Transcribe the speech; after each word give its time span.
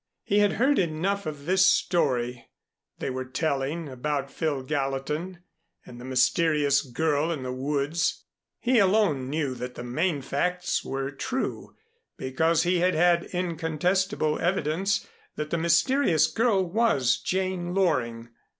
He 0.23 0.39
had 0.39 0.53
heard 0.53 0.79
enough 0.79 1.27
of 1.27 1.45
this 1.45 1.63
story 1.63 2.49
they 2.97 3.11
were 3.11 3.23
telling 3.23 3.87
about 3.87 4.31
Phil 4.31 4.63
Gallatin 4.63 5.43
and 5.85 6.01
the 6.01 6.05
mysterious 6.05 6.81
girl 6.81 7.31
in 7.31 7.43
the 7.43 7.53
woods. 7.53 8.25
He 8.57 8.79
alone 8.79 9.29
knew 9.29 9.53
that 9.53 9.75
the 9.75 9.83
main 9.83 10.23
facts 10.23 10.83
were 10.83 11.11
true, 11.11 11.75
because 12.17 12.63
he 12.63 12.79
had 12.79 12.95
had 12.95 13.25
incontestible 13.25 14.39
evidence 14.39 15.07
that 15.35 15.51
the 15.51 15.59
mysterious 15.59 16.25
girl 16.25 16.63
was 16.67 17.17
Jane 17.19 17.75
Loring. 17.75 18.29